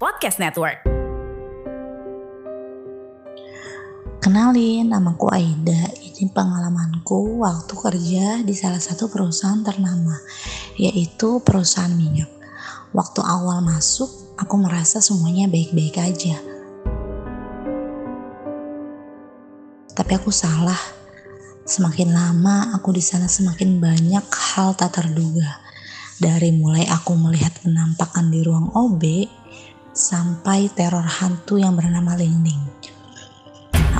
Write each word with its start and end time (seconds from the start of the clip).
Podcast 0.00 0.40
Network. 0.40 0.80
Kenalin, 4.24 4.88
namaku 4.88 5.28
Aida. 5.28 5.92
Ini 5.92 6.32
pengalamanku 6.32 7.44
waktu 7.44 7.74
kerja 7.76 8.40
di 8.40 8.56
salah 8.56 8.80
satu 8.80 9.12
perusahaan 9.12 9.60
ternama, 9.60 10.16
yaitu 10.80 11.44
perusahaan 11.44 11.92
minyak. 11.92 12.32
Waktu 12.96 13.20
awal 13.20 13.60
masuk, 13.60 14.08
aku 14.40 14.56
merasa 14.56 15.04
semuanya 15.04 15.52
baik-baik 15.52 16.00
aja. 16.00 16.40
Tapi 19.92 20.12
aku 20.16 20.32
salah. 20.32 20.80
Semakin 21.68 22.08
lama 22.16 22.72
aku 22.72 22.96
di 22.96 23.04
sana 23.04 23.28
semakin 23.28 23.76
banyak 23.76 24.24
hal 24.32 24.72
tak 24.80 24.96
terduga. 24.96 25.60
Dari 26.16 26.56
mulai 26.56 26.88
aku 26.88 27.20
melihat 27.20 27.52
penampakan 27.60 28.32
di 28.32 28.40
ruang 28.40 28.72
OB 28.72 29.04
sampai 30.00 30.72
teror 30.72 31.04
hantu 31.04 31.60
yang 31.60 31.76
bernama 31.76 32.16
Lingling. 32.16 32.64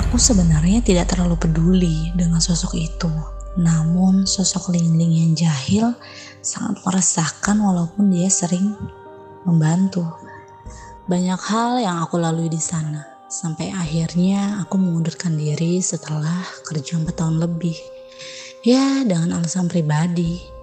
Aku 0.00 0.16
sebenarnya 0.16 0.80
tidak 0.80 1.12
terlalu 1.12 1.36
peduli 1.36 2.08
dengan 2.16 2.40
sosok 2.40 2.72
itu. 2.80 3.12
Namun 3.60 4.24
sosok 4.24 4.72
Lingling 4.72 5.12
yang 5.12 5.32
jahil 5.36 5.92
sangat 6.40 6.80
meresahkan 6.88 7.60
walaupun 7.60 8.08
dia 8.08 8.32
sering 8.32 8.72
membantu. 9.44 10.08
Banyak 11.04 11.40
hal 11.52 11.84
yang 11.84 12.00
aku 12.00 12.16
lalui 12.16 12.48
di 12.48 12.58
sana. 12.58 13.04
Sampai 13.30 13.70
akhirnya 13.70 14.58
aku 14.64 14.80
mengundurkan 14.80 15.36
diri 15.36 15.78
setelah 15.84 16.42
kerja 16.66 16.96
4 16.98 17.06
tahun 17.12 17.36
lebih. 17.38 17.76
Ya, 18.64 19.04
dengan 19.06 19.36
alasan 19.38 19.70
pribadi. 19.70 20.59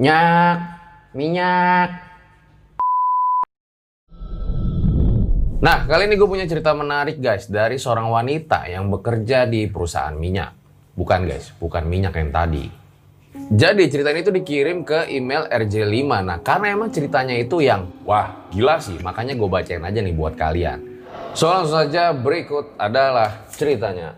Minyak, 0.00 0.58
minyak. 1.12 1.90
Nah, 5.60 5.84
kali 5.84 6.08
ini 6.08 6.16
gue 6.16 6.24
punya 6.24 6.48
cerita 6.48 6.72
menarik 6.72 7.20
guys 7.20 7.52
dari 7.52 7.76
seorang 7.76 8.08
wanita 8.08 8.64
yang 8.64 8.88
bekerja 8.88 9.44
di 9.44 9.68
perusahaan 9.68 10.16
minyak. 10.16 10.56
Bukan 10.96 11.28
guys, 11.28 11.52
bukan 11.60 11.84
minyak 11.84 12.16
yang 12.16 12.32
tadi. 12.32 12.64
Jadi 13.52 13.92
cerita 13.92 14.08
ini 14.16 14.24
tuh 14.24 14.32
dikirim 14.40 14.88
ke 14.88 15.12
email 15.12 15.44
RJ5. 15.52 16.08
Nah, 16.24 16.40
karena 16.40 16.72
emang 16.72 16.88
ceritanya 16.88 17.36
itu 17.36 17.60
yang 17.60 17.92
wah 18.08 18.48
gila 18.48 18.80
sih, 18.80 18.96
makanya 19.04 19.36
gue 19.36 19.48
bacain 19.52 19.84
aja 19.84 20.00
nih 20.00 20.16
buat 20.16 20.32
kalian. 20.32 20.80
So 21.36 21.52
langsung 21.52 21.76
saja 21.76 22.16
berikut 22.16 22.72
adalah 22.80 23.44
ceritanya. 23.52 24.16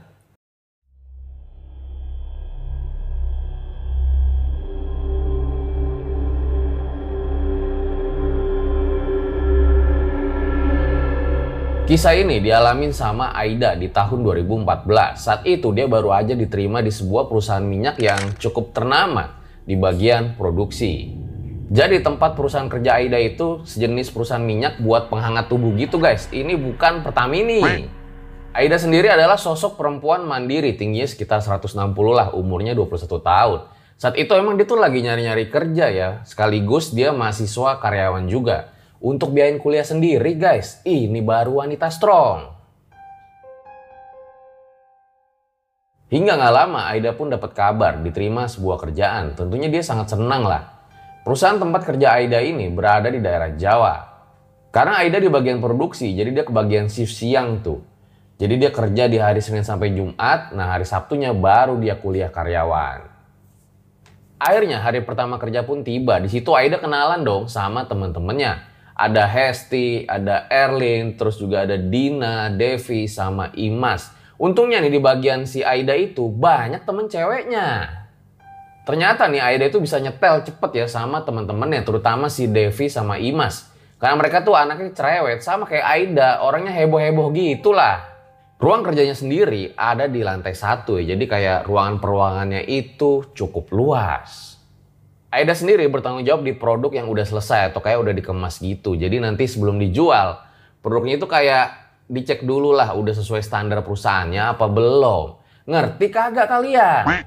Kisah 11.83 12.15
ini 12.15 12.39
dialamin 12.39 12.95
sama 12.95 13.35
Aida 13.35 13.75
di 13.75 13.91
tahun 13.91 14.23
2014. 14.23 15.19
Saat 15.19 15.43
itu 15.51 15.75
dia 15.75 15.91
baru 15.91 16.15
aja 16.15 16.31
diterima 16.39 16.79
di 16.79 16.95
sebuah 16.95 17.27
perusahaan 17.27 17.67
minyak 17.67 17.99
yang 17.99 18.39
cukup 18.39 18.71
ternama 18.71 19.43
di 19.67 19.75
bagian 19.75 20.39
produksi. 20.39 21.11
Jadi 21.75 21.99
tempat 21.99 22.39
perusahaan 22.39 22.71
kerja 22.71 23.03
Aida 23.03 23.19
itu 23.19 23.67
sejenis 23.67 24.15
perusahaan 24.15 24.39
minyak 24.39 24.79
buat 24.79 25.11
penghangat 25.11 25.51
tubuh 25.51 25.75
gitu 25.75 25.99
guys. 25.99 26.31
Ini 26.31 26.55
bukan 26.55 27.03
Pertamini. 27.03 27.91
Aida 28.55 28.79
sendiri 28.79 29.11
adalah 29.11 29.35
sosok 29.35 29.75
perempuan 29.75 30.23
mandiri, 30.23 30.79
tingginya 30.79 31.11
sekitar 31.11 31.43
160 31.43 31.75
lah, 32.15 32.31
umurnya 32.31 32.79
21 32.79 33.19
tahun. 33.19 33.61
Saat 33.99 34.15
itu 34.23 34.31
emang 34.39 34.55
dia 34.55 34.71
tuh 34.71 34.79
lagi 34.79 35.03
nyari-nyari 35.03 35.51
kerja 35.51 35.91
ya, 35.91 36.23
sekaligus 36.23 36.95
dia 36.95 37.11
mahasiswa 37.11 37.83
karyawan 37.83 38.31
juga 38.31 38.72
untuk 39.03 39.35
biayain 39.35 39.59
kuliah 39.59 39.83
sendiri 39.83 40.39
guys. 40.39 40.79
Ini 40.87 41.19
baru 41.21 41.67
wanita 41.67 41.91
strong. 41.91 42.55
Hingga 46.13 46.39
nggak 46.39 46.55
lama 46.55 46.81
Aida 46.93 47.11
pun 47.17 47.33
dapat 47.33 47.51
kabar 47.57 47.99
diterima 47.99 48.47
sebuah 48.47 48.79
kerjaan. 48.79 49.35
Tentunya 49.35 49.67
dia 49.67 49.83
sangat 49.83 50.15
senang 50.15 50.47
lah. 50.47 50.87
Perusahaan 51.27 51.59
tempat 51.59 51.83
kerja 51.83 52.15
Aida 52.15 52.39
ini 52.39 52.71
berada 52.71 53.11
di 53.11 53.19
daerah 53.19 53.51
Jawa. 53.57 53.97
Karena 54.71 55.01
Aida 55.03 55.19
di 55.21 55.29
bagian 55.29 55.59
produksi, 55.61 56.13
jadi 56.13 56.31
dia 56.33 56.45
ke 56.45 56.53
bagian 56.53 56.89
shift 56.93 57.17
siang 57.17 57.61
tuh. 57.65 57.81
Jadi 58.37 58.55
dia 58.61 58.71
kerja 58.73 59.09
di 59.09 59.17
hari 59.21 59.41
Senin 59.41 59.65
sampai 59.65 59.95
Jumat, 59.95 60.53
nah 60.53 60.77
hari 60.77 60.85
Sabtunya 60.85 61.33
baru 61.33 61.81
dia 61.81 61.97
kuliah 61.97 62.29
karyawan. 62.29 63.09
Akhirnya 64.37 64.83
hari 64.83 65.01
pertama 65.07 65.39
kerja 65.39 65.63
pun 65.63 65.81
tiba. 65.81 66.19
Di 66.21 66.29
situ 66.29 66.53
Aida 66.53 66.77
kenalan 66.77 67.23
dong 67.23 67.47
sama 67.47 67.87
temen-temennya 67.87 68.72
ada 69.03 69.27
Hesti, 69.27 70.07
ada 70.07 70.47
Erlin, 70.47 71.19
terus 71.19 71.35
juga 71.35 71.67
ada 71.67 71.75
Dina, 71.75 72.55
Devi, 72.55 73.11
sama 73.11 73.51
Imas. 73.59 74.15
Untungnya 74.39 74.79
nih 74.79 74.95
di 74.95 75.01
bagian 75.03 75.43
si 75.43 75.67
Aida 75.67 75.99
itu 75.99 76.31
banyak 76.31 76.87
temen 76.87 77.11
ceweknya. 77.11 77.99
Ternyata 78.87 79.27
nih 79.27 79.43
Aida 79.43 79.67
itu 79.67 79.83
bisa 79.83 79.99
nyetel 79.99 80.47
cepet 80.47 80.71
ya 80.79 80.87
sama 80.87 81.27
temen-temennya, 81.27 81.83
terutama 81.83 82.31
si 82.31 82.47
Devi 82.47 82.87
sama 82.87 83.19
Imas. 83.19 83.75
Karena 83.99 84.19
mereka 84.19 84.43
tuh 84.47 84.55
anaknya 84.55 84.95
cerewet 84.95 85.43
sama 85.43 85.67
kayak 85.67 85.87
Aida, 85.87 86.43
orangnya 86.43 86.71
heboh-heboh 86.71 87.35
gitu 87.35 87.75
lah. 87.75 88.07
Ruang 88.63 88.87
kerjanya 88.87 89.19
sendiri 89.19 89.75
ada 89.75 90.07
di 90.07 90.23
lantai 90.23 90.55
satu 90.55 91.03
ya, 91.03 91.19
jadi 91.19 91.25
kayak 91.27 91.59
ruangan 91.67 91.99
peruangannya 91.99 92.63
itu 92.71 93.35
cukup 93.35 93.75
luas. 93.75 94.52
Aida 95.33 95.57
sendiri 95.57 95.89
bertanggung 95.89 96.29
jawab 96.29 96.45
di 96.45 96.53
produk 96.53 96.93
yang 96.93 97.09
udah 97.09 97.25
selesai 97.25 97.73
atau 97.73 97.81
kayak 97.81 98.05
udah 98.05 98.13
dikemas 98.13 98.61
gitu. 98.61 98.93
Jadi 98.93 99.17
nanti 99.17 99.49
sebelum 99.49 99.81
dijual, 99.81 100.37
produknya 100.85 101.17
itu 101.17 101.25
kayak 101.25 101.73
dicek 102.05 102.45
dulu 102.45 102.77
lah 102.77 102.93
udah 102.93 103.17
sesuai 103.17 103.41
standar 103.41 103.81
perusahaannya 103.81 104.53
apa 104.53 104.69
belum. 104.69 105.41
Ngerti 105.65 106.07
kagak 106.13 106.53
kalian? 106.53 107.25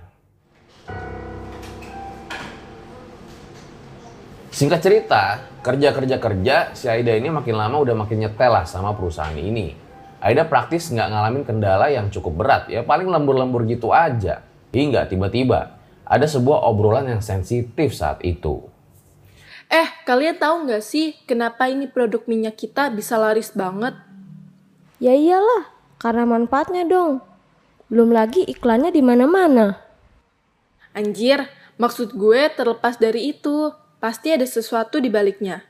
Singkat 4.54 4.80
cerita, 4.86 5.24
kerja-kerja-kerja 5.66 6.78
si 6.78 6.86
Aida 6.86 7.18
ini 7.18 7.34
makin 7.34 7.58
lama 7.58 7.82
udah 7.82 7.98
makin 7.98 8.22
nyetel 8.22 8.54
lah 8.54 8.70
sama 8.70 8.94
perusahaan 8.94 9.34
ini. 9.34 9.74
Aida 10.22 10.46
praktis 10.46 10.94
nggak 10.94 11.10
ngalamin 11.10 11.42
kendala 11.42 11.90
yang 11.90 12.14
cukup 12.14 12.38
berat, 12.38 12.70
ya 12.70 12.86
paling 12.86 13.10
lembur-lembur 13.10 13.66
gitu 13.66 13.90
aja. 13.90 14.46
Hingga 14.78 15.10
tiba-tiba 15.10 15.74
ada 16.06 16.30
sebuah 16.30 16.62
obrolan 16.70 17.10
yang 17.10 17.22
sensitif 17.26 17.98
saat 17.98 18.22
itu. 18.22 18.70
Eh, 19.66 19.90
kalian 20.06 20.38
tahu 20.38 20.70
nggak 20.70 20.84
sih 20.86 21.18
kenapa 21.26 21.66
ini 21.66 21.90
produk 21.90 22.22
minyak 22.30 22.56
kita 22.56 22.94
bisa 22.94 23.18
laris 23.18 23.50
banget? 23.52 23.98
Ya 25.02 25.18
iyalah, 25.18 25.74
karena 25.98 26.24
manfaatnya 26.30 26.86
dong. 26.86 27.26
Belum 27.90 28.14
lagi 28.14 28.46
iklannya 28.46 28.94
di 28.94 29.02
mana-mana. 29.02 29.82
Anjir, 30.94 31.50
maksud 31.82 32.14
gue 32.14 32.48
terlepas 32.54 33.02
dari 33.02 33.36
itu, 33.36 33.74
pasti 33.98 34.32
ada 34.32 34.46
sesuatu 34.46 35.02
di 35.02 35.10
baliknya. 35.10 35.66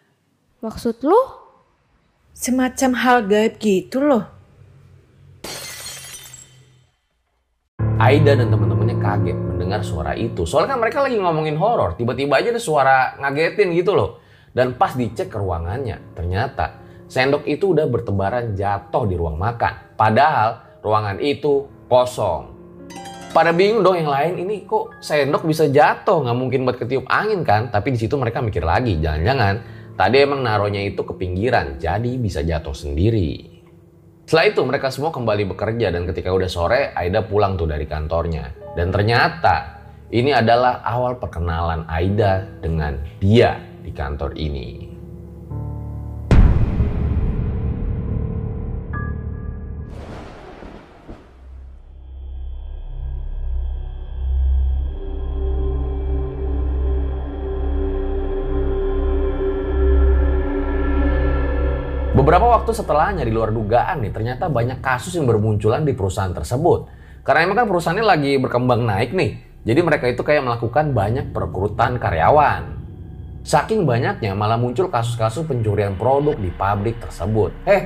Maksud 0.60 1.02
lu? 1.02 1.18
Semacam 2.36 2.92
hal 3.00 3.18
gaib 3.26 3.58
gitu 3.64 4.04
loh. 4.04 4.28
Aida 7.96 8.36
dan 8.36 8.52
teman-temannya 8.52 9.00
kaget 9.00 9.55
mendengar 9.66 9.82
suara 9.82 10.14
itu. 10.14 10.46
Soalnya 10.46 10.78
kan 10.78 10.80
mereka 10.86 11.02
lagi 11.02 11.18
ngomongin 11.18 11.58
horor, 11.58 11.98
tiba-tiba 11.98 12.38
aja 12.38 12.54
ada 12.54 12.62
suara 12.62 12.98
ngagetin 13.18 13.74
gitu 13.74 13.98
loh. 13.98 14.22
Dan 14.54 14.78
pas 14.78 14.94
dicek 14.94 15.34
ke 15.34 15.38
ruangannya, 15.42 16.14
ternyata 16.14 16.78
sendok 17.10 17.50
itu 17.50 17.74
udah 17.74 17.90
bertebaran 17.90 18.54
jatuh 18.54 19.10
di 19.10 19.18
ruang 19.18 19.42
makan. 19.42 19.98
Padahal 19.98 20.80
ruangan 20.86 21.18
itu 21.18 21.66
kosong. 21.90 22.54
Pada 23.34 23.52
bingung 23.52 23.84
dong 23.84 24.00
yang 24.00 24.08
lain 24.08 24.48
ini 24.48 24.64
kok 24.64 25.02
sendok 25.02 25.44
bisa 25.44 25.68
jatuh 25.68 26.24
nggak 26.24 26.38
mungkin 26.38 26.64
buat 26.64 26.78
ketiup 26.80 27.10
angin 27.10 27.42
kan? 27.42 27.74
Tapi 27.74 27.92
di 27.92 28.00
situ 28.00 28.16
mereka 28.16 28.40
mikir 28.40 28.64
lagi 28.64 28.96
jangan-jangan 29.02 29.60
tadi 30.00 30.16
emang 30.24 30.40
naruhnya 30.40 30.80
itu 30.88 31.04
ke 31.04 31.20
pinggiran 31.20 31.76
jadi 31.76 32.12
bisa 32.16 32.46
jatuh 32.46 32.72
sendiri. 32.72 33.55
Setelah 34.26 34.46
itu 34.50 34.62
mereka 34.66 34.90
semua 34.90 35.14
kembali 35.14 35.54
bekerja 35.54 35.94
dan 35.94 36.10
ketika 36.10 36.34
udah 36.34 36.50
sore 36.50 36.90
Aida 36.98 37.22
pulang 37.22 37.62
tuh 37.62 37.70
dari 37.70 37.86
kantornya. 37.86 38.74
Dan 38.74 38.90
ternyata 38.90 39.86
ini 40.10 40.34
adalah 40.34 40.82
awal 40.82 41.22
perkenalan 41.22 41.86
Aida 41.86 42.42
dengan 42.58 42.98
dia 43.22 43.62
di 43.86 43.94
kantor 43.94 44.34
ini. 44.34 44.95
Waktu 62.66 62.82
setelahnya 62.82 63.22
di 63.22 63.30
luar 63.30 63.54
dugaan 63.54 64.02
nih, 64.02 64.10
ternyata 64.10 64.50
banyak 64.50 64.82
kasus 64.82 65.14
yang 65.14 65.30
bermunculan 65.30 65.86
di 65.86 65.94
perusahaan 65.94 66.34
tersebut. 66.34 66.90
Karena 67.22 67.46
emang 67.46 67.62
kan 67.62 67.70
perusahaannya 67.70 68.02
lagi 68.02 68.42
berkembang 68.42 68.82
naik 68.82 69.14
nih. 69.14 69.38
Jadi 69.70 69.80
mereka 69.86 70.10
itu 70.10 70.26
kayak 70.26 70.42
melakukan 70.42 70.90
banyak 70.90 71.30
perekrutan 71.30 72.02
karyawan. 72.02 72.74
Saking 73.46 73.86
banyaknya 73.86 74.34
malah 74.34 74.58
muncul 74.58 74.90
kasus-kasus 74.90 75.46
pencurian 75.46 75.94
produk 75.94 76.34
di 76.34 76.50
pabrik 76.50 76.98
tersebut. 76.98 77.54
Eh, 77.70 77.82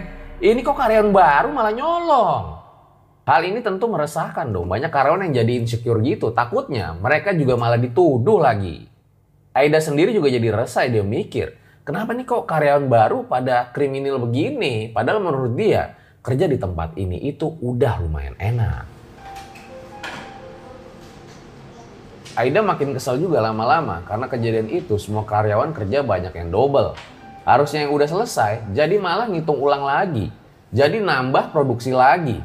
ini 0.48 0.64
kok 0.64 0.80
karyawan 0.80 1.12
baru 1.12 1.52
malah 1.52 1.76
nyolong? 1.76 2.44
Hal 3.28 3.44
ini 3.52 3.60
tentu 3.60 3.92
meresahkan 3.92 4.48
dong. 4.48 4.72
Banyak 4.72 4.96
karyawan 4.96 5.28
yang 5.28 5.44
jadi 5.44 5.60
insecure 5.60 6.00
gitu. 6.08 6.32
Takutnya 6.32 6.96
mereka 6.96 7.36
juga 7.36 7.60
malah 7.60 7.76
dituduh 7.76 8.40
lagi. 8.40 8.88
Aida 9.52 9.84
sendiri 9.84 10.16
juga 10.16 10.32
jadi 10.32 10.56
resah 10.56 10.88
dia 10.88 11.04
mikir 11.04 11.59
kenapa 11.90 12.14
nih 12.14 12.22
kok 12.30 12.46
karyawan 12.46 12.86
baru 12.86 13.26
pada 13.26 13.74
kriminal 13.74 14.22
begini? 14.22 14.94
Padahal 14.94 15.26
menurut 15.26 15.58
dia 15.58 15.98
kerja 16.22 16.46
di 16.46 16.62
tempat 16.62 16.94
ini 17.02 17.18
itu 17.26 17.50
udah 17.50 18.06
lumayan 18.06 18.38
enak. 18.38 18.86
Aida 22.38 22.62
makin 22.62 22.94
kesal 22.94 23.18
juga 23.18 23.42
lama-lama 23.42 24.06
karena 24.06 24.30
kejadian 24.30 24.70
itu 24.70 25.02
semua 25.02 25.26
karyawan 25.26 25.74
kerja 25.74 26.06
banyak 26.06 26.30
yang 26.38 26.54
double. 26.54 26.94
Harusnya 27.42 27.90
yang 27.90 27.98
udah 27.98 28.06
selesai, 28.06 28.70
jadi 28.70 29.02
malah 29.02 29.26
ngitung 29.26 29.58
ulang 29.58 29.82
lagi. 29.82 30.30
Jadi 30.70 31.02
nambah 31.02 31.50
produksi 31.50 31.90
lagi. 31.90 32.38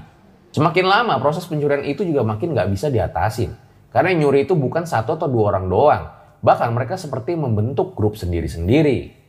Semakin 0.57 0.89
lama 0.89 1.21
proses 1.21 1.45
pencurian 1.45 1.85
itu 1.85 2.01
juga 2.01 2.25
makin 2.25 2.57
nggak 2.57 2.73
bisa 2.73 2.89
diatasin. 2.89 3.53
Karena 3.93 4.17
nyuri 4.17 4.49
itu 4.49 4.57
bukan 4.57 4.89
satu 4.89 5.21
atau 5.21 5.29
dua 5.29 5.53
orang 5.53 5.69
doang. 5.69 6.05
Bahkan 6.41 6.73
mereka 6.73 6.97
seperti 6.97 7.37
membentuk 7.37 7.93
grup 7.93 8.17
sendiri-sendiri. 8.17 9.24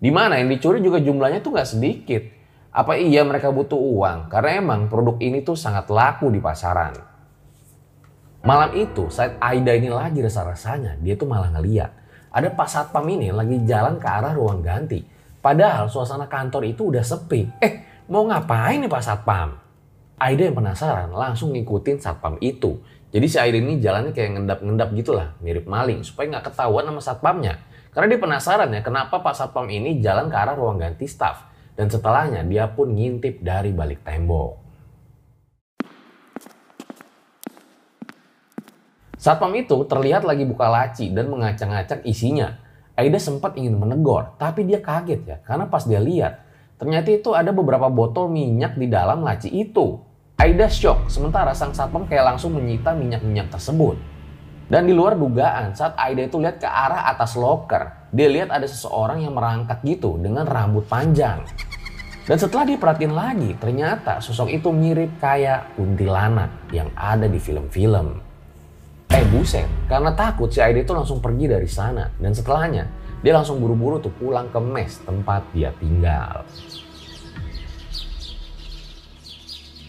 Di 0.00 0.08
mana 0.08 0.40
yang 0.40 0.48
dicuri 0.48 0.80
juga 0.80 0.96
jumlahnya 0.96 1.44
tuh 1.44 1.52
nggak 1.52 1.68
sedikit. 1.68 2.22
Apa 2.72 2.96
iya 2.96 3.20
mereka 3.20 3.52
butuh 3.52 3.76
uang? 3.76 4.32
Karena 4.32 4.64
emang 4.64 4.88
produk 4.88 5.20
ini 5.20 5.44
tuh 5.44 5.60
sangat 5.60 5.92
laku 5.92 6.32
di 6.32 6.40
pasaran. 6.40 6.96
Malam 8.40 8.72
itu 8.72 9.12
saat 9.12 9.36
Aida 9.36 9.76
ini 9.76 9.92
lagi 9.92 10.24
rasa-rasanya, 10.24 10.96
dia 11.04 11.12
tuh 11.12 11.28
malah 11.28 11.52
ngeliat. 11.52 11.92
Ada 12.32 12.48
Pak 12.56 12.68
Satpam 12.72 13.04
ini 13.12 13.28
lagi 13.28 13.60
jalan 13.68 14.00
ke 14.00 14.08
arah 14.08 14.32
ruang 14.32 14.64
ganti. 14.64 15.04
Padahal 15.44 15.92
suasana 15.92 16.24
kantor 16.24 16.64
itu 16.64 16.88
udah 16.88 17.04
sepi. 17.04 17.44
Eh, 17.60 18.04
mau 18.08 18.24
ngapain 18.24 18.80
nih 18.80 18.88
Pak 18.88 19.02
Satpam? 19.04 19.60
Aida 20.16 20.48
yang 20.48 20.56
penasaran 20.56 21.12
langsung 21.12 21.52
ngikutin 21.52 22.00
Satpam 22.00 22.40
itu. 22.40 22.80
Jadi 23.12 23.26
si 23.28 23.36
Aida 23.36 23.60
ini 23.60 23.76
jalannya 23.82 24.16
kayak 24.16 24.40
ngendap-ngendap 24.40 24.88
gitulah, 24.96 25.28
mirip 25.44 25.68
maling. 25.68 26.00
Supaya 26.00 26.38
nggak 26.38 26.54
ketahuan 26.54 26.88
sama 26.88 27.00
Satpamnya. 27.04 27.60
Karena 27.90 28.06
dia 28.14 28.20
penasaran 28.22 28.70
ya 28.70 28.80
kenapa 28.86 29.18
Pak 29.18 29.34
Satpam 29.34 29.66
ini 29.66 29.98
jalan 29.98 30.30
ke 30.30 30.36
arah 30.38 30.54
ruang 30.54 30.78
ganti 30.78 31.10
staff. 31.10 31.50
Dan 31.74 31.90
setelahnya 31.90 32.44
dia 32.46 32.70
pun 32.70 32.92
ngintip 32.92 33.40
dari 33.42 33.74
balik 33.74 34.04
tembok. 34.06 34.60
Satpam 39.20 39.52
itu 39.52 39.84
terlihat 39.84 40.24
lagi 40.24 40.48
buka 40.48 40.70
laci 40.72 41.12
dan 41.12 41.28
mengacak-ngacak 41.28 42.08
isinya. 42.08 42.56
Aida 42.96 43.20
sempat 43.20 43.56
ingin 43.56 43.76
menegur, 43.80 44.36
tapi 44.36 44.64
dia 44.64 44.80
kaget 44.80 45.20
ya 45.24 45.36
karena 45.44 45.68
pas 45.68 45.84
dia 45.88 46.00
lihat 46.00 46.44
ternyata 46.76 47.08
itu 47.12 47.32
ada 47.36 47.52
beberapa 47.52 47.92
botol 47.92 48.32
minyak 48.32 48.76
di 48.76 48.88
dalam 48.88 49.20
laci 49.20 49.52
itu. 49.52 50.00
Aida 50.40 50.72
shock, 50.72 51.12
sementara 51.12 51.52
sang 51.52 51.76
satpam 51.76 52.08
kayak 52.08 52.32
langsung 52.32 52.56
menyita 52.56 52.96
minyak-minyak 52.96 53.52
tersebut. 53.52 54.00
Dan 54.70 54.86
di 54.86 54.94
luar 54.94 55.18
dugaan, 55.18 55.74
saat 55.74 55.98
Aida 55.98 56.30
itu 56.30 56.38
lihat 56.38 56.62
ke 56.62 56.68
arah 56.70 57.10
atas 57.10 57.34
loker, 57.34 58.06
dia 58.14 58.30
lihat 58.30 58.54
ada 58.54 58.62
seseorang 58.70 59.18
yang 59.18 59.34
merangkak 59.34 59.82
gitu 59.82 60.14
dengan 60.22 60.46
rambut 60.46 60.86
panjang. 60.86 61.42
Dan 62.22 62.38
setelah 62.38 62.62
diperhatiin 62.70 63.10
lagi, 63.10 63.50
ternyata 63.58 64.22
sosok 64.22 64.46
itu 64.46 64.70
mirip 64.70 65.18
kayak 65.18 65.74
kuntilanak 65.74 66.70
yang 66.70 66.86
ada 66.94 67.26
di 67.26 67.42
film-film. 67.42 68.22
Eh 69.10 69.26
buset, 69.34 69.66
karena 69.90 70.14
takut 70.14 70.54
si 70.54 70.62
Aida 70.62 70.86
itu 70.86 70.94
langsung 70.94 71.18
pergi 71.18 71.50
dari 71.50 71.66
sana. 71.66 72.06
Dan 72.14 72.30
setelahnya, 72.30 72.86
dia 73.26 73.34
langsung 73.34 73.58
buru-buru 73.58 73.98
tuh 73.98 74.14
pulang 74.22 74.46
ke 74.54 74.62
mes 74.62 75.02
tempat 75.02 75.50
dia 75.50 75.74
tinggal. 75.82 76.46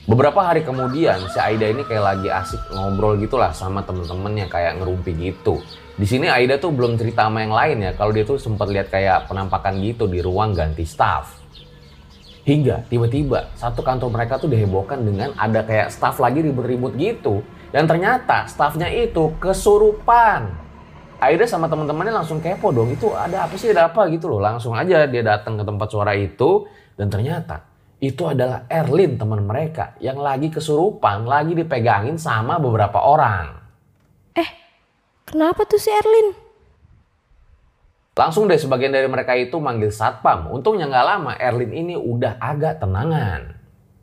Beberapa 0.10 0.42
hari 0.42 0.66
kemudian 0.66 1.30
si 1.30 1.38
Aida 1.38 1.70
ini 1.70 1.86
kayak 1.86 2.02
lagi 2.02 2.26
asik 2.26 2.74
ngobrol 2.74 3.22
gitulah 3.22 3.54
sama 3.54 3.86
temen-temennya 3.86 4.50
kayak 4.50 4.82
ngerumpi 4.82 5.14
gitu. 5.14 5.62
Di 5.94 6.10
sini 6.10 6.26
Aida 6.26 6.58
tuh 6.58 6.74
belum 6.74 6.98
cerita 6.98 7.30
sama 7.30 7.46
yang 7.46 7.54
lain 7.54 7.86
ya 7.86 7.92
kalau 7.94 8.10
dia 8.10 8.26
tuh 8.26 8.42
sempat 8.42 8.66
lihat 8.74 8.90
kayak 8.90 9.30
penampakan 9.30 9.78
gitu 9.78 10.10
di 10.10 10.18
ruang 10.26 10.58
ganti 10.58 10.90
staff. 10.90 11.38
Hingga 12.50 12.90
tiba-tiba 12.90 13.54
satu 13.54 13.86
kantor 13.86 14.10
mereka 14.10 14.42
tuh 14.42 14.50
dihebohkan 14.50 15.06
dengan 15.06 15.38
ada 15.38 15.62
kayak 15.62 15.94
staff 15.94 16.18
lagi 16.18 16.42
ribut-ribut 16.42 16.98
gitu. 16.98 17.46
Dan 17.70 17.86
ternyata 17.86 18.50
staffnya 18.50 18.90
itu 18.90 19.38
kesurupan. 19.38 20.50
Aida 21.22 21.46
sama 21.46 21.70
teman-temannya 21.70 22.26
langsung 22.26 22.42
kepo 22.42 22.74
dong 22.74 22.90
itu 22.90 23.14
ada 23.14 23.46
apa 23.46 23.54
sih 23.54 23.70
ada 23.70 23.94
apa 23.94 24.10
gitu 24.10 24.34
loh. 24.34 24.42
Langsung 24.42 24.74
aja 24.74 25.06
dia 25.06 25.22
datang 25.22 25.62
ke 25.62 25.64
tempat 25.64 25.94
suara 25.94 26.18
itu 26.18 26.66
dan 26.98 27.14
ternyata 27.14 27.71
itu 28.02 28.26
adalah 28.26 28.66
Erlin 28.66 29.14
teman 29.22 29.46
mereka 29.46 29.94
yang 30.02 30.18
lagi 30.18 30.50
kesurupan, 30.50 31.30
lagi 31.30 31.54
dipegangin 31.54 32.18
sama 32.18 32.58
beberapa 32.58 32.98
orang. 32.98 33.62
Eh, 34.34 34.50
kenapa 35.30 35.70
tuh 35.70 35.78
si 35.78 35.94
Erlin? 35.94 36.34
Langsung 38.18 38.50
deh 38.50 38.58
sebagian 38.58 38.90
dari 38.90 39.06
mereka 39.06 39.38
itu 39.38 39.56
manggil 39.62 39.94
satpam. 39.94 40.50
Untungnya 40.50 40.90
nggak 40.90 41.06
lama 41.06 41.32
Erlin 41.38 41.72
ini 41.72 41.94
udah 41.94 42.42
agak 42.42 42.82
tenangan. 42.82 43.54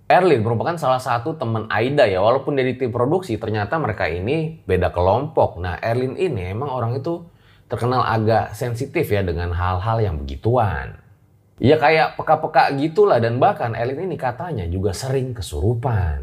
Erlin 0.09 0.41
merupakan 0.47 0.79
salah 0.79 1.03
satu 1.03 1.37
teman 1.37 1.67
Aida 1.69 2.07
ya, 2.07 2.23
walaupun 2.23 2.57
dari 2.57 2.79
tim 2.79 2.95
produksi 2.95 3.37
ternyata 3.37 3.77
mereka 3.83 4.07
ini 4.07 4.63
beda 4.63 4.95
kelompok. 4.95 5.59
Nah 5.59 5.77
Erlin 5.83 6.15
ini 6.15 6.55
emang 6.55 6.71
orang 6.71 7.03
itu 7.03 7.27
terkenal 7.67 8.07
agak 8.07 8.55
sensitif 8.55 9.11
ya 9.11 9.27
dengan 9.27 9.51
hal-hal 9.53 10.01
yang 10.01 10.17
begituan. 10.23 11.08
Ya 11.59 11.75
kayak 11.75 12.15
peka-peka 12.15 12.71
gitulah 12.79 13.19
dan 13.19 13.43
bahkan 13.43 13.75
Elin 13.75 14.07
ini 14.07 14.15
katanya 14.15 14.63
juga 14.71 14.95
sering 14.95 15.35
kesurupan. 15.35 16.23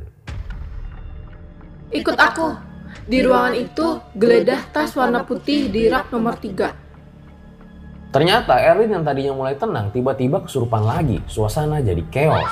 Ikut 1.92 2.16
aku. 2.16 2.56
Di 3.04 3.20
ruangan 3.20 3.52
itu 3.60 4.00
geledah 4.16 4.72
tas 4.72 4.96
warna 4.96 5.28
putih 5.28 5.68
di 5.68 5.92
rak 5.92 6.08
nomor 6.16 6.40
3. 6.40 8.16
Ternyata 8.16 8.56
Erlin 8.64 8.96
yang 8.96 9.04
tadinya 9.04 9.36
mulai 9.36 9.60
tenang 9.60 9.92
tiba-tiba 9.92 10.40
kesurupan 10.48 10.88
lagi. 10.88 11.20
Suasana 11.28 11.84
jadi 11.84 12.00
chaos. 12.08 12.48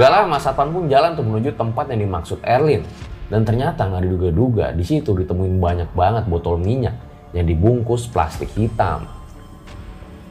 Gak 0.00 0.08
lama 0.08 0.40
Satpan 0.40 0.72
pun 0.72 0.88
jalan 0.88 1.12
untuk 1.12 1.28
menuju 1.28 1.60
tempat 1.60 1.92
yang 1.92 2.08
dimaksud 2.08 2.40
Erlin. 2.40 2.88
Dan 3.28 3.44
ternyata 3.44 3.84
nggak 3.84 4.08
diduga-duga 4.08 4.72
di 4.72 4.80
situ 4.80 5.12
ditemuin 5.12 5.60
banyak 5.60 5.92
banget 5.92 6.24
botol 6.24 6.56
minyak 6.56 6.96
yang 7.36 7.44
dibungkus 7.44 8.08
plastik 8.08 8.48
hitam. 8.56 9.17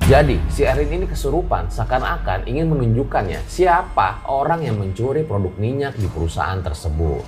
Jadi, 0.08 0.40
si 0.48 0.64
Erin 0.64 0.88
ini 0.88 1.04
kesurupan 1.04 1.68
seakan-akan 1.68 2.48
ingin 2.48 2.72
menunjukkannya 2.72 3.44
siapa 3.44 4.24
orang 4.32 4.64
yang 4.64 4.80
mencuri 4.80 5.28
produk 5.28 5.52
minyak 5.60 6.00
di 6.00 6.08
perusahaan 6.08 6.64
tersebut. 6.64 7.28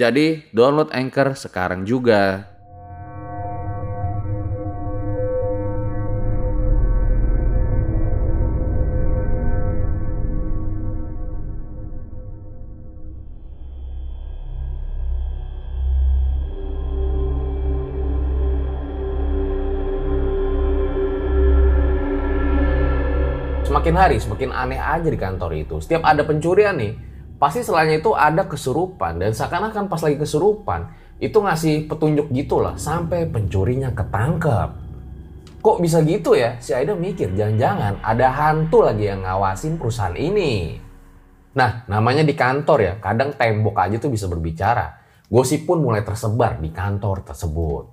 Jadi 0.00 0.48
download 0.56 0.88
Anchor 0.96 1.36
sekarang 1.36 1.84
juga. 1.84 2.48
Semakin 23.68 23.94
hari 24.00 24.16
semakin 24.16 24.48
aneh 24.56 24.80
aja 24.80 25.12
di 25.12 25.20
kantor 25.20 25.60
itu. 25.60 25.76
Setiap 25.84 26.08
ada 26.08 26.24
pencurian 26.24 26.80
nih, 26.80 27.09
pasti 27.40 27.64
selainnya 27.64 28.04
itu 28.04 28.12
ada 28.12 28.44
kesurupan 28.44 29.16
dan 29.16 29.32
seakan-akan 29.32 29.88
pas 29.88 30.04
lagi 30.04 30.20
kesurupan 30.20 30.92
itu 31.16 31.40
ngasih 31.40 31.88
petunjuk 31.88 32.28
gitu 32.36 32.60
lah 32.60 32.76
sampai 32.76 33.24
pencurinya 33.32 33.96
ketangkep. 33.96 34.92
Kok 35.60 35.80
bisa 35.80 36.04
gitu 36.04 36.36
ya? 36.36 36.60
Si 36.60 36.76
Aida 36.76 36.92
mikir 36.92 37.32
jangan-jangan 37.32 38.04
ada 38.04 38.28
hantu 38.28 38.84
lagi 38.84 39.08
yang 39.08 39.24
ngawasin 39.24 39.80
perusahaan 39.80 40.16
ini. 40.16 40.76
Nah, 41.56 41.84
namanya 41.88 42.24
di 42.24 42.32
kantor 42.32 42.78
ya, 42.80 42.94
kadang 43.00 43.36
tembok 43.36 43.76
aja 43.76 43.96
tuh 44.00 44.12
bisa 44.12 44.24
berbicara. 44.28 45.00
Gosip 45.28 45.68
pun 45.68 45.84
mulai 45.84 46.00
tersebar 46.00 46.60
di 46.60 46.72
kantor 46.72 47.24
tersebut. 47.24 47.84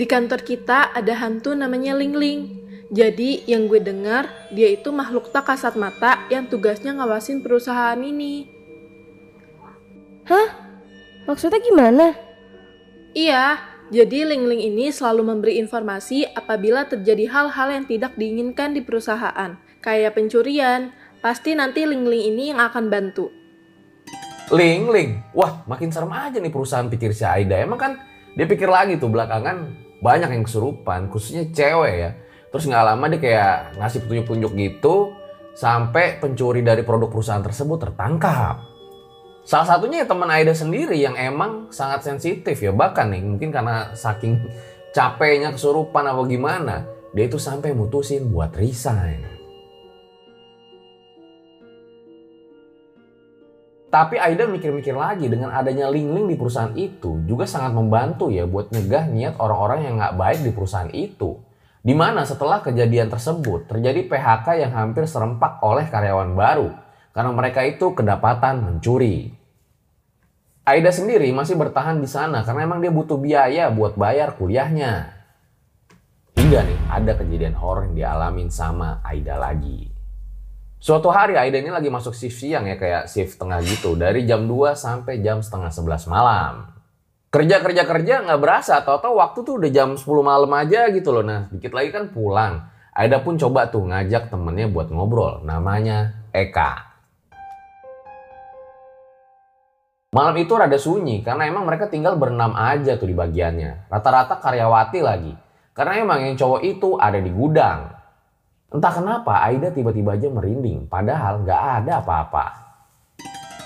Di 0.00 0.08
kantor 0.08 0.40
kita 0.40 0.96
ada 0.96 1.12
hantu 1.20 1.52
namanya 1.52 1.92
Ling 1.92 2.16
Ling. 2.16 2.59
Jadi 2.90 3.46
yang 3.46 3.70
gue 3.70 3.78
dengar 3.78 4.26
dia 4.50 4.66
itu 4.66 4.90
makhluk 4.90 5.30
tak 5.30 5.46
kasat 5.46 5.78
mata 5.78 6.26
yang 6.26 6.50
tugasnya 6.50 6.90
ngawasin 6.98 7.38
perusahaan 7.38 7.98
ini. 8.02 8.50
Hah? 10.26 10.48
Maksudnya 11.30 11.62
gimana? 11.62 12.18
Iya, 13.14 13.62
jadi 13.90 14.26
Ling 14.26 14.46
Ling 14.46 14.62
ini 14.62 14.90
selalu 14.90 15.22
memberi 15.22 15.58
informasi 15.62 16.22
apabila 16.34 16.86
terjadi 16.86 17.26
hal-hal 17.30 17.74
yang 17.74 17.84
tidak 17.86 18.14
diinginkan 18.14 18.70
di 18.74 18.82
perusahaan, 18.82 19.58
kayak 19.82 20.14
pencurian. 20.14 20.94
Pasti 21.18 21.54
nanti 21.58 21.82
Ling 21.86 22.06
Ling 22.06 22.34
ini 22.34 22.54
yang 22.54 22.58
akan 22.58 22.90
bantu. 22.90 23.30
Ling, 24.50 24.90
Ling. 24.90 25.10
Wah, 25.30 25.62
makin 25.66 25.90
serem 25.94 26.10
aja 26.10 26.42
nih 26.42 26.50
perusahaan 26.50 26.86
pikir 26.90 27.14
si 27.14 27.22
Aida. 27.22 27.54
Emang 27.58 27.78
kan 27.78 27.98
dia 28.34 28.46
pikir 28.46 28.66
lagi 28.66 28.98
tuh 28.98 29.10
belakangan 29.10 29.74
banyak 30.02 30.30
yang 30.38 30.42
kesurupan, 30.42 31.06
khususnya 31.10 31.50
cewek 31.54 31.94
ya. 31.94 32.10
Terus 32.50 32.66
nggak 32.66 32.84
lama 32.84 33.04
dia 33.06 33.20
kayak 33.22 33.54
ngasih 33.78 33.98
petunjuk-petunjuk 34.02 34.52
gitu 34.58 35.14
sampai 35.54 36.18
pencuri 36.18 36.66
dari 36.66 36.82
produk 36.82 37.06
perusahaan 37.06 37.42
tersebut 37.42 37.78
tertangkap. 37.78 38.66
Salah 39.46 39.66
satunya 39.66 40.04
ya 40.04 40.06
teman 40.06 40.28
Aida 40.28 40.52
sendiri 40.52 40.98
yang 40.98 41.14
emang 41.16 41.70
sangat 41.72 42.04
sensitif 42.04 42.60
ya 42.60 42.74
bahkan 42.74 43.08
nih 43.10 43.22
mungkin 43.22 43.54
karena 43.54 43.94
saking 43.94 44.42
capeknya 44.96 45.54
kesurupan 45.54 46.04
apa 46.10 46.22
gimana 46.26 46.76
dia 47.14 47.30
itu 47.30 47.38
sampai 47.38 47.70
mutusin 47.70 48.30
buat 48.30 48.50
resign. 48.54 49.40
Tapi 53.90 54.22
Aida 54.22 54.46
mikir-mikir 54.46 54.94
lagi 54.94 55.26
dengan 55.26 55.50
adanya 55.50 55.90
link-link 55.90 56.30
di 56.30 56.36
perusahaan 56.38 56.70
itu 56.78 57.26
juga 57.26 57.42
sangat 57.42 57.74
membantu 57.74 58.30
ya 58.30 58.46
buat 58.46 58.70
nyegah 58.70 59.10
niat 59.10 59.34
orang-orang 59.42 59.82
yang 59.82 59.94
nggak 59.98 60.14
baik 60.14 60.40
di 60.46 60.50
perusahaan 60.54 60.90
itu. 60.94 61.49
Di 61.80 61.96
mana 61.96 62.28
setelah 62.28 62.60
kejadian 62.60 63.08
tersebut 63.08 63.64
terjadi 63.64 64.04
PHK 64.04 64.46
yang 64.60 64.72
hampir 64.76 65.08
serempak 65.08 65.64
oleh 65.64 65.88
karyawan 65.88 66.36
baru 66.36 66.68
karena 67.16 67.32
mereka 67.32 67.64
itu 67.64 67.96
kedapatan 67.96 68.60
mencuri. 68.60 69.32
Aida 70.68 70.92
sendiri 70.92 71.32
masih 71.32 71.56
bertahan 71.56 71.98
di 71.98 72.06
sana 72.06 72.44
karena 72.44 72.68
emang 72.68 72.84
dia 72.84 72.92
butuh 72.92 73.16
biaya 73.16 73.72
buat 73.72 73.96
bayar 73.96 74.36
kuliahnya. 74.36 75.08
Hingga 76.36 76.60
nih 76.68 76.80
ada 76.92 77.12
kejadian 77.16 77.56
horor 77.56 77.88
yang 77.88 77.96
dialamin 77.96 78.52
sama 78.52 79.00
Aida 79.00 79.40
lagi. 79.40 79.88
Suatu 80.80 81.08
hari 81.12 81.36
Aida 81.36 81.60
ini 81.60 81.72
lagi 81.72 81.92
masuk 81.92 82.12
shift 82.12 82.40
siang 82.40 82.68
ya 82.68 82.76
kayak 82.76 83.08
shift 83.08 83.40
tengah 83.40 83.60
gitu 83.64 83.96
dari 83.96 84.28
jam 84.28 84.44
2 84.44 84.76
sampai 84.76 85.20
jam 85.24 85.40
setengah 85.40 85.72
11 85.72 86.08
malam. 86.12 86.79
Kerja 87.30 87.62
kerja 87.62 87.86
kerja 87.86 88.26
nggak 88.26 88.42
berasa, 88.42 88.82
tahu-tahu 88.82 89.14
waktu 89.22 89.38
tuh 89.46 89.54
udah 89.62 89.70
jam 89.70 89.94
10 89.94 90.02
malam 90.18 90.50
aja 90.50 90.90
gitu 90.90 91.14
loh. 91.14 91.22
Nah, 91.22 91.46
dikit 91.46 91.70
lagi 91.70 91.94
kan 91.94 92.10
pulang. 92.10 92.66
Aida 92.90 93.22
pun 93.22 93.38
coba 93.38 93.70
tuh 93.70 93.86
ngajak 93.86 94.34
temennya 94.34 94.66
buat 94.66 94.90
ngobrol, 94.90 95.46
namanya 95.46 96.26
Eka. 96.34 96.90
Malam 100.10 100.34
itu 100.42 100.58
rada 100.58 100.74
sunyi 100.74 101.22
karena 101.22 101.46
emang 101.46 101.70
mereka 101.70 101.86
tinggal 101.86 102.18
berenam 102.18 102.50
aja 102.50 102.98
tuh 102.98 103.06
di 103.06 103.14
bagiannya. 103.14 103.86
Rata-rata 103.86 104.42
karyawati 104.42 104.98
lagi. 104.98 105.30
Karena 105.70 106.02
emang 106.02 106.26
yang 106.26 106.34
cowok 106.34 106.66
itu 106.66 106.98
ada 106.98 107.22
di 107.22 107.30
gudang. 107.30 107.94
Entah 108.74 108.90
kenapa 108.90 109.46
Aida 109.46 109.70
tiba-tiba 109.70 110.18
aja 110.18 110.26
merinding, 110.26 110.90
padahal 110.90 111.46
nggak 111.46 111.62
ada 111.78 112.02
apa-apa. 112.02 112.69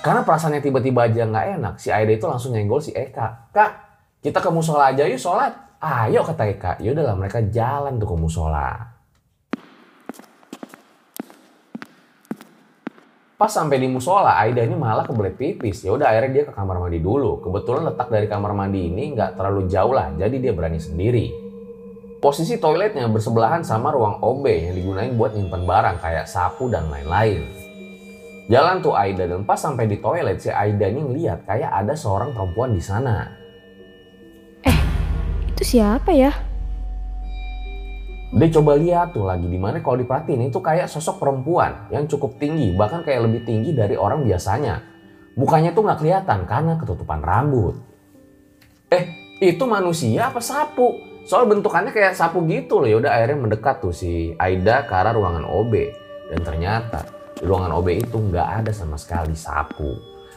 Karena 0.05 0.21
perasaannya 0.21 0.61
tiba-tiba 0.61 1.09
aja 1.09 1.25
nggak 1.25 1.47
enak, 1.57 1.75
si 1.81 1.89
Aida 1.89 2.13
itu 2.13 2.29
langsung 2.29 2.53
nyenggol 2.53 2.77
si 2.77 2.93
Eka. 2.93 3.49
Kak, 3.57 3.73
kita 4.21 4.45
ke 4.45 4.53
musola 4.53 4.93
aja 4.93 5.09
yuk 5.09 5.17
sholat. 5.17 5.81
Ayo 5.81 6.21
kata 6.21 6.45
Eka. 6.45 6.77
Ya 6.85 6.93
udahlah 6.93 7.17
mereka 7.17 7.41
jalan 7.41 7.97
tuh 7.97 8.13
ke 8.13 8.17
musola. 8.21 8.93
Pas 13.41 13.49
sampai 13.49 13.81
di 13.81 13.89
musola, 13.89 14.37
Aida 14.37 14.61
ini 14.61 14.77
malah 14.77 15.09
kebelet 15.09 15.41
pipis. 15.41 15.89
Ya 15.89 15.97
udah 15.97 16.13
akhirnya 16.13 16.33
dia 16.37 16.45
ke 16.49 16.53
kamar 16.53 16.85
mandi 16.85 17.01
dulu. 17.01 17.41
Kebetulan 17.41 17.89
letak 17.89 18.13
dari 18.13 18.29
kamar 18.29 18.53
mandi 18.53 18.85
ini 18.85 19.17
nggak 19.17 19.41
terlalu 19.41 19.73
jauh 19.73 19.97
lah, 19.97 20.13
jadi 20.21 20.37
dia 20.37 20.53
berani 20.53 20.85
sendiri. 20.85 21.33
Posisi 22.21 22.61
toiletnya 22.61 23.09
bersebelahan 23.09 23.65
sama 23.65 23.89
ruang 23.89 24.21
OB 24.21 24.45
yang 24.53 24.77
digunain 24.77 25.17
buat 25.17 25.33
nyimpen 25.33 25.65
barang 25.65 25.97
kayak 26.05 26.29
sapu 26.29 26.69
dan 26.69 26.93
lain-lain. 26.93 27.64
Jalan 28.45 28.85
tuh 28.85 28.93
Aida 28.93 29.25
dan 29.25 29.49
pas 29.49 29.57
sampai 29.57 29.89
di 29.89 29.97
toilet 30.05 30.37
si 30.37 30.53
Aida 30.53 30.85
ini 30.85 31.01
ngeliat 31.01 31.49
kayak 31.49 31.71
ada 31.81 31.97
seorang 31.97 32.37
perempuan 32.37 32.77
di 32.77 32.83
sana. 32.85 33.25
Itu 35.49 35.65
siapa 35.65 36.13
ya? 36.13 36.29
Dia 38.35 38.49
coba 38.53 38.77
lihat 38.77 39.17
tuh 39.17 39.25
lagi 39.25 39.49
di 39.49 39.57
mana 39.57 39.81
kalau 39.81 39.97
diperhatiin 39.97 40.53
itu 40.53 40.61
kayak 40.61 40.93
sosok 40.93 41.25
perempuan 41.25 41.89
yang 41.89 42.05
cukup 42.05 42.37
tinggi 42.37 42.77
bahkan 42.77 43.01
kayak 43.01 43.25
lebih 43.25 43.49
tinggi 43.49 43.73
dari 43.73 43.97
orang 43.97 44.29
biasanya. 44.29 44.83
Mukanya 45.41 45.73
tuh 45.73 45.89
nggak 45.89 46.05
kelihatan 46.05 46.45
karena 46.45 46.77
ketutupan 46.77 47.25
rambut. 47.25 47.81
Eh 48.93 49.09
itu 49.41 49.65
manusia 49.65 50.29
apa 50.29 50.45
sapu? 50.45 50.93
Soal 51.25 51.49
bentukannya 51.49 51.97
kayak 51.97 52.13
sapu 52.13 52.45
gitu 52.45 52.85
loh. 52.85 52.93
Yaudah 52.93 53.09
akhirnya 53.09 53.41
mendekat 53.41 53.81
tuh 53.81 53.97
si 53.97 54.37
Aida 54.37 54.85
ke 54.85 54.93
arah 54.93 55.17
ruangan 55.17 55.49
OB. 55.49 55.73
Dan 56.29 56.41
ternyata 56.45 57.24
di 57.35 57.45
ruangan 57.45 57.75
OB 57.83 57.89
itu 58.07 58.17
nggak 58.17 58.49
ada 58.63 58.71
sama 58.71 58.95
sekali 58.95 59.35
sapu. 59.35 59.95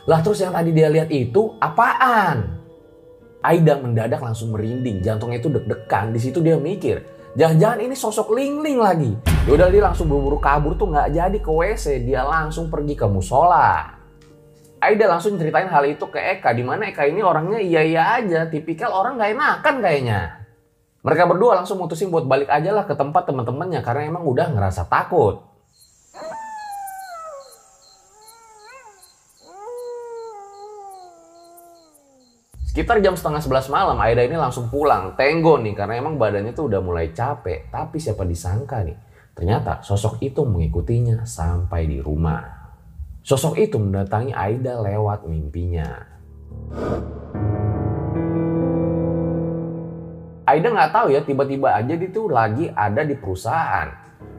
Lah 0.07 0.23
terus 0.23 0.39
yang 0.41 0.55
tadi 0.55 0.71
dia 0.71 0.87
lihat 0.87 1.11
itu 1.11 1.53
apaan? 1.59 2.57
Aida 3.43 3.79
mendadak 3.79 4.19
langsung 4.19 4.51
merinding, 4.51 4.99
jantungnya 5.05 5.39
itu 5.39 5.47
deg-degan. 5.51 6.11
Di 6.11 6.19
situ 6.19 6.41
dia 6.41 6.57
mikir, 6.57 7.05
jangan-jangan 7.37 7.79
ini 7.85 7.95
sosok 7.95 8.33
Ling-Ling 8.33 8.79
lagi. 8.81 9.11
Yaudah 9.47 9.71
dia 9.71 9.83
langsung 9.87 10.11
buru-buru 10.11 10.41
kabur 10.41 10.75
tuh 10.75 10.91
nggak 10.91 11.15
jadi 11.15 11.37
ke 11.39 11.51
WC, 11.51 12.03
dia 12.03 12.25
langsung 12.27 12.67
pergi 12.67 12.97
ke 12.97 13.07
musola. 13.07 13.95
Aida 14.77 15.05
langsung 15.09 15.39
ceritain 15.39 15.71
hal 15.71 15.87
itu 15.87 16.05
ke 16.11 16.19
Eka, 16.19 16.53
di 16.53 16.61
mana 16.61 16.91
Eka 16.91 17.07
ini 17.07 17.23
orangnya 17.23 17.57
iya-iya 17.57 18.19
aja, 18.19 18.45
tipikal 18.51 18.91
orang 18.93 19.15
nggak 19.15 19.31
enakan 19.33 19.75
kayaknya. 19.79 20.21
Mereka 21.07 21.23
berdua 21.23 21.63
langsung 21.63 21.79
mutusin 21.79 22.11
buat 22.11 22.27
balik 22.27 22.51
aja 22.51 22.75
lah 22.75 22.83
ke 22.83 22.91
tempat 22.91 23.31
teman-temannya 23.31 23.79
karena 23.79 24.11
emang 24.11 24.27
udah 24.27 24.51
ngerasa 24.51 24.91
takut. 24.91 25.46
Sekitar 32.77 33.01
jam 33.01 33.17
setengah 33.17 33.41
sebelas 33.41 33.73
malam, 33.73 33.97
Aida 33.97 34.21
ini 34.21 34.37
langsung 34.37 34.69
pulang. 34.69 35.17
Tenggo 35.17 35.57
nih, 35.57 35.73
karena 35.73 35.97
emang 35.97 36.13
badannya 36.21 36.53
tuh 36.53 36.69
udah 36.69 36.77
mulai 36.77 37.09
capek. 37.09 37.73
Tapi 37.73 37.97
siapa 37.97 38.21
disangka 38.21 38.85
nih, 38.85 38.93
ternyata 39.33 39.81
sosok 39.81 40.21
itu 40.21 40.45
mengikutinya 40.45 41.25
sampai 41.25 41.89
di 41.89 41.97
rumah. 41.97 42.37
Sosok 43.25 43.57
itu 43.57 43.81
mendatangi 43.81 44.29
Aida 44.29 44.77
lewat 44.77 45.25
mimpinya. 45.25 45.89
Aida 50.45 50.69
nggak 50.69 50.93
tahu 50.93 51.17
ya 51.17 51.25
tiba-tiba 51.25 51.73
aja 51.73 51.97
dia 51.97 52.09
tuh 52.13 52.29
lagi 52.29 52.69
ada 52.69 53.01
di 53.01 53.17
perusahaan. 53.17 53.89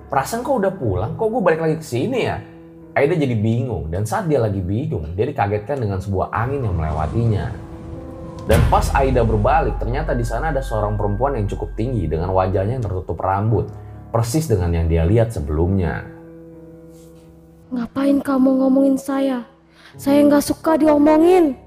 Perasaan 0.07 0.47
kok 0.47 0.63
udah 0.63 0.73
pulang, 0.79 1.19
kok 1.19 1.27
gue 1.27 1.43
balik 1.43 1.59
lagi 1.67 1.83
ke 1.83 1.87
sini 1.91 2.31
ya? 2.31 2.39
Aida 2.95 3.19
jadi 3.19 3.35
bingung 3.35 3.91
dan 3.91 4.07
saat 4.07 4.31
dia 4.31 4.39
lagi 4.39 4.63
bingung, 4.63 5.11
dia 5.19 5.27
dikagetkan 5.27 5.83
dengan 5.83 5.99
sebuah 5.99 6.31
angin 6.31 6.63
yang 6.63 6.79
melewatinya. 6.79 7.67
Dan 8.49 8.65
pas 8.73 8.89
Aida 8.97 9.21
berbalik, 9.21 9.77
ternyata 9.77 10.17
di 10.17 10.25
sana 10.25 10.49
ada 10.49 10.65
seorang 10.65 10.97
perempuan 10.97 11.37
yang 11.37 11.45
cukup 11.45 11.77
tinggi 11.77 12.09
dengan 12.09 12.33
wajahnya 12.33 12.81
yang 12.81 12.85
tertutup 12.89 13.21
rambut, 13.21 13.69
persis 14.09 14.49
dengan 14.49 14.73
yang 14.73 14.89
dia 14.89 15.05
lihat 15.05 15.29
sebelumnya. 15.29 16.09
Ngapain 17.69 18.25
kamu 18.25 18.65
ngomongin 18.65 18.97
saya? 18.97 19.45
Saya 20.01 20.25
nggak 20.25 20.41
suka 20.41 20.81
diomongin. 20.81 21.61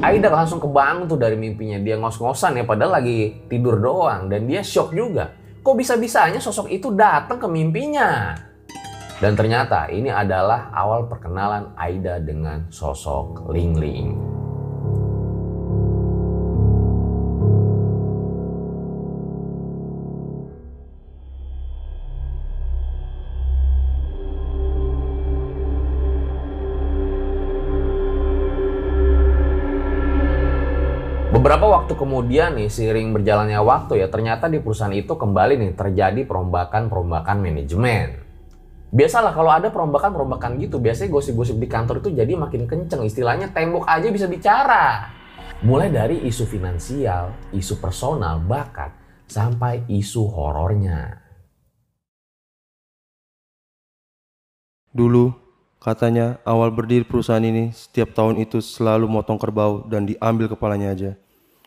Aida 0.00 0.32
langsung 0.32 0.56
kebangun 0.56 1.04
tuh 1.04 1.20
dari 1.20 1.36
mimpinya. 1.36 1.76
Dia 1.84 2.00
ngos-ngosan 2.00 2.56
ya 2.56 2.64
padahal 2.64 2.96
lagi 2.96 3.44
tidur 3.52 3.76
doang. 3.76 4.32
Dan 4.32 4.48
dia 4.48 4.64
shock 4.64 4.96
juga. 4.96 5.36
Kok 5.60 5.76
bisa-bisanya 5.76 6.40
sosok 6.40 6.72
itu 6.72 6.88
datang 6.96 7.36
ke 7.36 7.44
mimpinya? 7.44 8.32
Dan 9.20 9.36
ternyata 9.36 9.92
ini 9.92 10.08
adalah 10.08 10.72
awal 10.72 11.04
perkenalan 11.08 11.76
Aida 11.76 12.16
dengan 12.24 12.68
sosok 12.72 13.52
Ling 13.52 13.76
Ling. 13.76 14.08
Beberapa 31.46 31.78
waktu 31.78 31.94
kemudian 31.94 32.58
nih, 32.58 32.66
seiring 32.66 33.14
berjalannya 33.14 33.62
waktu 33.62 34.02
ya, 34.02 34.10
ternyata 34.10 34.50
di 34.50 34.58
perusahaan 34.58 34.90
itu 34.90 35.14
kembali 35.14 35.54
nih 35.54 35.78
terjadi 35.78 36.26
perombakan-perombakan 36.26 37.38
manajemen. 37.38 38.18
Biasalah 38.90 39.30
kalau 39.30 39.54
ada 39.54 39.70
perombakan-perombakan 39.70 40.58
gitu, 40.58 40.82
biasanya 40.82 41.14
gosip-gosip 41.14 41.54
di 41.62 41.70
kantor 41.70 42.02
itu 42.02 42.18
jadi 42.18 42.34
makin 42.34 42.66
kenceng. 42.66 43.06
Istilahnya 43.06 43.54
tembok 43.54 43.86
aja 43.86 44.10
bisa 44.10 44.26
bicara. 44.26 45.14
Mulai 45.62 45.94
dari 45.94 46.26
isu 46.26 46.50
finansial, 46.50 47.30
isu 47.54 47.78
personal, 47.78 48.42
bakat, 48.42 48.90
sampai 49.30 49.86
isu 49.86 50.26
horornya. 50.26 51.22
Dulu, 54.90 55.30
katanya 55.78 56.42
awal 56.42 56.74
berdiri 56.74 57.06
perusahaan 57.06 57.38
ini 57.38 57.70
setiap 57.70 58.18
tahun 58.18 58.42
itu 58.42 58.58
selalu 58.58 59.06
motong 59.06 59.38
kerbau 59.38 59.86
dan 59.86 60.10
diambil 60.10 60.50
kepalanya 60.50 60.90
aja. 60.90 61.14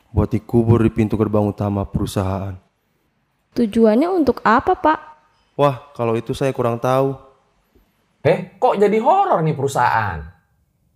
Buat 0.09 0.33
dikubur 0.33 0.81
di 0.81 0.89
pintu 0.89 1.13
gerbang 1.21 1.45
utama 1.45 1.85
perusahaan. 1.85 2.57
Tujuannya 3.53 4.09
untuk 4.09 4.41
apa, 4.41 4.73
Pak? 4.73 4.99
Wah, 5.53 5.93
kalau 5.93 6.17
itu 6.17 6.33
saya 6.33 6.49
kurang 6.49 6.81
tahu. 6.81 7.13
Eh, 8.25 8.57
kok 8.57 8.75
jadi 8.81 8.97
horor 8.97 9.45
nih 9.45 9.53
perusahaan? 9.53 10.19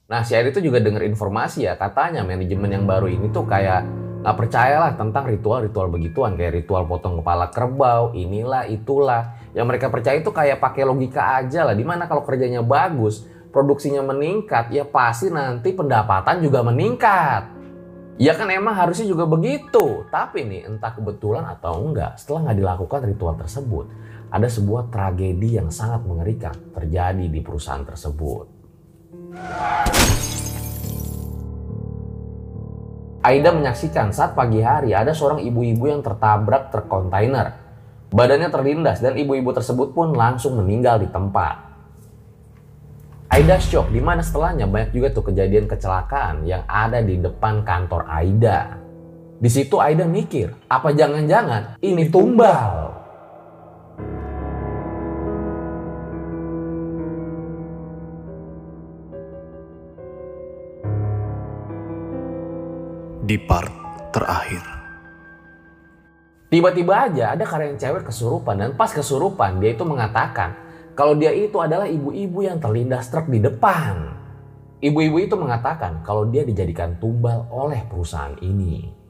Nah, 0.10 0.22
si 0.26 0.34
Aida 0.34 0.50
itu 0.50 0.66
juga 0.66 0.82
dengar 0.82 1.06
informasi 1.06 1.70
ya, 1.70 1.78
katanya 1.78 2.26
manajemen 2.26 2.74
yang 2.74 2.86
baru 2.90 3.08
ini 3.08 3.30
tuh 3.30 3.46
kayak 3.46 3.86
nggak 4.24 4.36
percayalah 4.40 4.96
tentang 4.96 5.28
ritual-ritual 5.28 5.92
begituan 5.92 6.40
kayak 6.40 6.64
ritual 6.64 6.88
potong 6.90 7.22
kepala 7.22 7.54
kerbau, 7.54 8.18
inilah 8.18 8.66
itulah. 8.66 9.38
Yang 9.54 9.66
mereka 9.70 9.88
percaya 9.94 10.18
itu 10.18 10.34
kayak 10.34 10.58
pakai 10.58 10.84
logika 10.90 11.38
aja 11.38 11.70
lah. 11.70 11.78
Di 11.78 11.86
mana 11.86 12.10
kalau 12.10 12.26
kerjanya 12.26 12.66
bagus, 12.66 13.24
produksinya 13.54 14.02
meningkat, 14.02 14.74
ya 14.74 14.82
pasti 14.82 15.30
nanti 15.30 15.70
pendapatan 15.72 16.42
juga 16.42 16.66
meningkat. 16.66 17.53
Ya 18.22 18.38
kan 18.38 18.46
emang 18.54 18.78
harusnya 18.78 19.10
juga 19.10 19.26
begitu. 19.26 20.06
Tapi 20.14 20.46
nih 20.46 20.70
entah 20.70 20.94
kebetulan 20.94 21.50
atau 21.50 21.82
enggak, 21.82 22.22
setelah 22.22 22.50
nggak 22.50 22.58
dilakukan 22.62 23.02
ritual 23.10 23.34
tersebut, 23.34 23.90
ada 24.30 24.46
sebuah 24.46 24.94
tragedi 24.94 25.58
yang 25.58 25.74
sangat 25.74 26.06
mengerikan 26.06 26.54
terjadi 26.78 27.26
di 27.26 27.40
perusahaan 27.42 27.82
tersebut. 27.82 28.46
Aida 33.24 33.50
menyaksikan 33.50 34.14
saat 34.14 34.38
pagi 34.38 34.62
hari 34.62 34.94
ada 34.94 35.16
seorang 35.16 35.42
ibu-ibu 35.42 35.90
yang 35.90 36.06
tertabrak 36.06 36.70
truk 36.70 36.86
kontainer. 36.86 37.58
Badannya 38.14 38.54
terlindas 38.54 39.02
dan 39.02 39.18
ibu-ibu 39.18 39.50
tersebut 39.58 39.98
pun 39.98 40.14
langsung 40.14 40.62
meninggal 40.62 41.02
di 41.02 41.10
tempat. 41.10 41.73
Aida 43.34 43.58
shock 43.58 43.90
di 43.90 43.98
mana 43.98 44.22
setelahnya 44.22 44.70
banyak 44.70 44.94
juga 44.94 45.10
tuh 45.10 45.34
kejadian 45.34 45.66
kecelakaan 45.66 46.46
yang 46.46 46.62
ada 46.70 47.02
di 47.02 47.18
depan 47.18 47.66
kantor 47.66 48.06
Aida. 48.06 48.78
Di 49.42 49.50
situ 49.50 49.82
Aida 49.82 50.06
mikir, 50.06 50.54
apa 50.70 50.94
jangan-jangan 50.94 51.82
ini 51.82 52.14
tumbal? 52.14 52.94
di 63.26 63.40
part 63.40 63.74
terakhir. 64.14 64.62
Tiba-tiba 66.54 67.10
aja 67.10 67.34
ada 67.34 67.50
karyawan 67.50 67.82
cewek 67.82 68.04
kesurupan 68.06 68.62
dan 68.62 68.70
pas 68.78 68.94
kesurupan 68.94 69.58
dia 69.58 69.74
itu 69.74 69.82
mengatakan 69.82 70.54
kalau 70.94 71.18
dia 71.18 71.34
itu 71.34 71.58
adalah 71.58 71.90
ibu-ibu 71.90 72.46
yang 72.46 72.62
terlindas 72.62 73.10
truk 73.10 73.26
di 73.30 73.42
depan. 73.42 74.14
Ibu-ibu 74.84 75.18
itu 75.18 75.34
mengatakan 75.34 76.06
kalau 76.06 76.30
dia 76.30 76.46
dijadikan 76.46 77.00
tumbal 77.02 77.50
oleh 77.50 77.82
perusahaan 77.90 78.36
ini. 78.46 79.04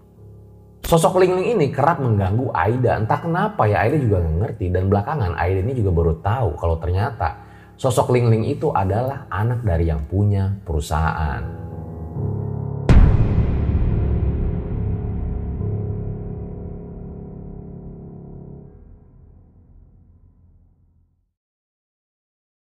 Sosok 0.83 1.23
Ling 1.23 1.33
Ling 1.33 1.47
ini 1.57 1.65
kerap 1.71 2.03
mengganggu 2.03 2.51
Aida. 2.53 2.99
Entah 2.99 3.19
kenapa 3.19 3.65
ya 3.65 3.87
Aida 3.87 3.97
juga 3.97 4.19
nggak 4.19 4.37
ngerti 4.43 4.65
dan 4.69 4.91
belakangan 4.91 5.33
Aida 5.39 5.63
ini 5.63 5.73
juga 5.73 5.91
baru 5.95 6.13
tahu 6.19 6.49
kalau 6.59 6.75
ternyata 6.77 7.39
sosok 7.79 8.13
Ling 8.13 8.27
Ling 8.29 8.45
itu 8.51 8.69
adalah 8.69 9.25
anak 9.31 9.63
dari 9.65 9.89
yang 9.89 10.03
punya 10.05 10.53
perusahaan. 10.61 11.72